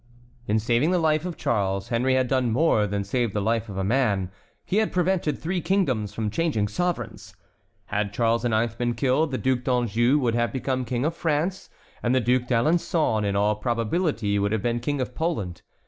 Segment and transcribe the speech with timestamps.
[0.47, 3.77] In saving the life of Charles, Henry had done more than save the life of
[3.77, 7.35] a man,—he had prevented three kingdoms from changing sovereigns.
[7.85, 8.73] Had Charles IX.
[8.73, 11.69] been killed, the Duc d'Anjou would have become King of France,
[12.01, 15.61] and the Duc d'Alençon in all probability would have been King of Poland.